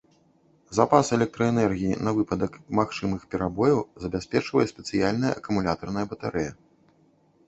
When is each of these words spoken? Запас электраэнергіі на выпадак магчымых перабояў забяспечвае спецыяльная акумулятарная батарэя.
Запас 0.75 1.09
электраэнергіі 1.17 1.97
на 2.07 2.13
выпадак 2.19 2.57
магчымых 2.79 3.21
перабояў 3.33 3.79
забяспечвае 4.05 4.65
спецыяльная 4.73 5.33
акумулятарная 5.43 6.05
батарэя. 6.15 6.51